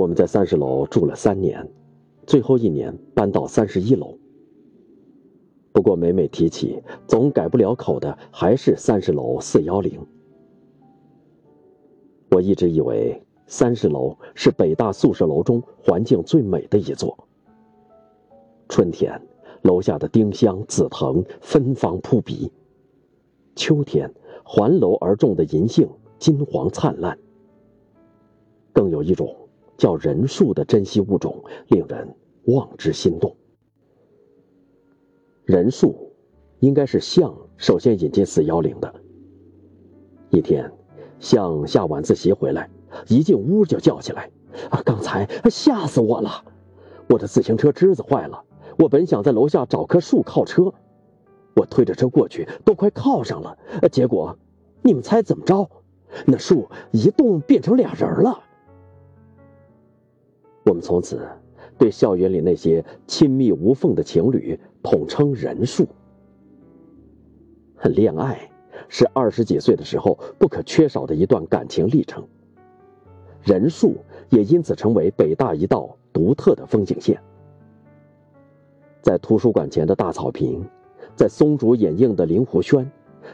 [0.00, 1.68] 我们在三十楼住了三年，
[2.24, 4.16] 最后一年搬到三十一楼。
[5.72, 10.00] 不过每每提起，总改不了口的还是三十楼四幺零。
[12.30, 17.18] 我一直以为三十楼是北大宿舍楼中环境最美的一座。
[18.68, 19.20] 春天，
[19.62, 22.48] 楼下的丁香、紫藤芬芳扑鼻；
[23.56, 24.08] 秋天，
[24.44, 25.88] 环楼而种的银杏
[26.20, 27.18] 金黄灿烂。
[28.72, 29.34] 更有一种
[29.78, 32.14] 叫人树的珍稀物种，令人
[32.44, 33.34] 望之心动。
[35.46, 36.12] 人树，
[36.60, 38.94] 应该是象首先引进四幺零的。
[40.28, 40.70] 一天。
[41.20, 42.70] 向下晚自习回来，
[43.08, 44.30] 一进屋就叫起来
[44.70, 46.44] ：“啊，刚才吓死我了！
[47.08, 48.44] 我的自行车支子坏了，
[48.78, 50.72] 我本想在楼下找棵树靠车，
[51.56, 53.58] 我推着车过去，都快靠上了，
[53.90, 54.38] 结果，
[54.80, 55.68] 你们猜怎么着？
[56.24, 58.38] 那树一动变成俩人了。
[60.68, 61.20] 我们从此
[61.78, 65.86] 对校园里那些亲密无缝的情侣统称‘人数’。
[67.84, 68.38] 恋爱。”
[68.90, 72.26] 是二十几岁的时候不可缺少的一段感情历程。
[73.42, 73.96] 人数
[74.30, 77.20] 也因此成为北大一道独特的风景线。
[79.02, 80.64] 在图书馆前的大草坪，
[81.14, 82.90] 在松竹掩映的灵湖轩，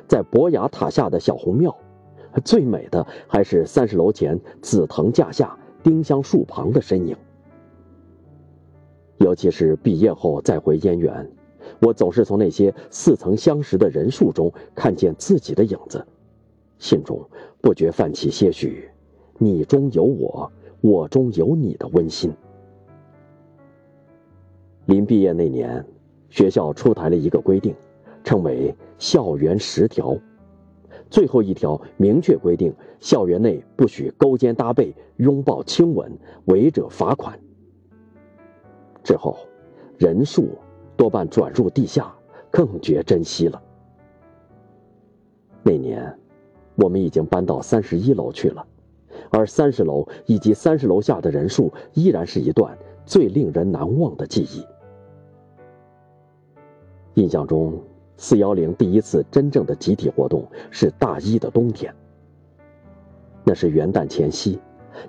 [0.09, 1.77] 在博雅塔下的小红庙，
[2.45, 7.17] 最美的还是三十楼前紫藤架下丁香树旁的身影。
[9.19, 11.31] 尤其是毕业后再回燕园。
[11.81, 16.07] 我总是从那些似曾相识的人数中看见自己的影子，
[16.79, 17.21] 心中
[17.61, 18.89] 不觉泛起些许
[19.39, 22.33] “你中有我，我中有你”的温馨。
[24.87, 25.85] 临毕业那年，
[26.29, 27.75] 学校出台了一个规定，
[28.23, 30.17] 称为“校园十条”，
[31.09, 36.13] 最后一条明确规定，校园内不许勾肩搭背、拥抱亲吻，
[36.45, 37.39] 违者罚款。
[39.05, 39.37] 之后，
[39.97, 40.49] 人数。
[40.97, 42.15] 多半转入地下，
[42.53, 43.61] 更觉珍惜了。
[45.65, 46.17] 那年，
[46.77, 48.65] 我们已经搬到三十一楼去了，
[49.29, 54.65] 而三十楼以及三十楼下的人数依然是一段最令人难忘的记忆。
[57.21, 57.83] 印象中，
[58.17, 61.93] 四幺零第一次真正的集体活动是大一的冬天。
[63.43, 64.61] 那是元旦前夕，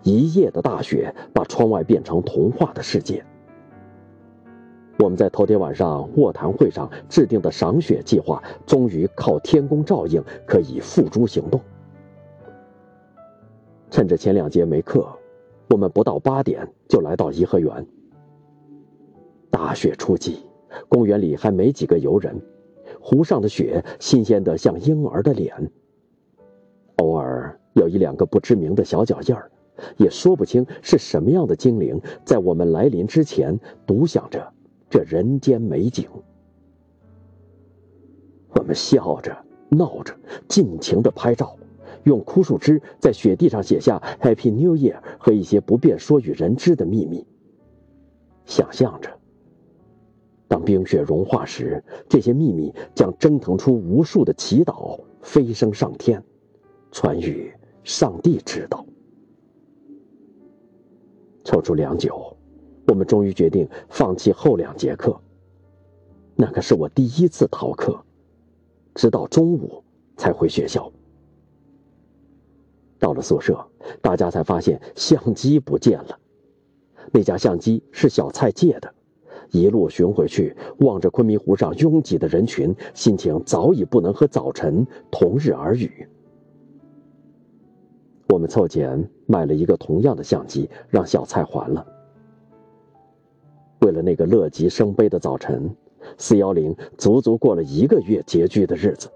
[0.02, 3.24] 一夜的大雪把窗外变成童话的世界。
[4.98, 11.60] 我们在头天晚上卧谈会上制定的赏雪计划，终于靠天公照应，可以付诸行动。
[13.92, 15.08] 趁着前两节没课，
[15.70, 17.86] 我们不到八点就来到颐和园。
[19.50, 20.38] 大雪初霁，
[20.88, 22.42] 公园里还没几个游人，
[23.02, 25.72] 湖上的雪新鲜的像婴儿的脸。
[26.98, 29.52] 偶尔有一两个不知名的小脚印儿，
[29.98, 34.54] 也说不清是什么样的精灵，在我们来临之前独享着。
[34.96, 36.08] 这人间美景，
[38.54, 40.16] 我们笑着、闹着，
[40.48, 41.58] 尽情的拍照，
[42.06, 47.28] 用枯树枝在雪地上写下 “Happy New Year” 和一些不便说与人知的秘密。
[48.46, 49.10] 想象着，
[50.48, 56.24] 当冰雪融化时，这些秘密将蒸腾出无数的祈祷，飞升上天，
[56.94, 58.86] 传与上帝知道。
[61.44, 62.38] 抽出良久。
[62.88, 65.20] 我们终于决定放弃后两节课。
[66.36, 67.98] 那可是我第一次逃课，
[68.94, 69.84] 直到中午
[70.18, 70.92] 才回学校。
[73.00, 73.66] 到了宿舍，
[74.02, 76.20] 大家才发现相机不见了。
[77.12, 78.94] 那架相机是小蔡借的。
[79.52, 86.08] 一路寻回去，望着昆明湖上拥挤的人群，心情早已不能和早晨同日而语。
[88.30, 91.86] 我们凑钱买了一个同样的相机，让小蔡还了。
[93.86, 95.70] 为了那个乐极生悲的早晨，
[96.18, 99.08] 四幺零足足过了一个月拮据的日子。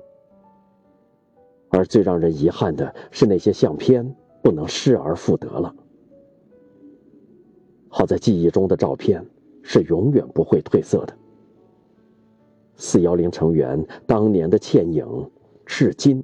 [1.70, 5.74] 而最让人遗憾的是，那些相片不能失而复得了。
[7.88, 9.26] 好在记忆中的照片
[9.64, 11.18] 是永远不会褪色的。
[12.76, 15.32] 四幺零成员当年的倩影，
[15.66, 16.24] 至今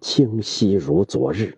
[0.00, 1.56] 清晰如昨日。